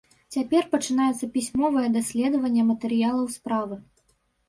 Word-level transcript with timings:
Цяпер 0.35 0.63
пачынаецца 0.71 1.29
пісьмовае 1.35 1.85
даследаванне 1.99 2.67
матэрыялаў 2.73 3.33
справы. 3.39 3.83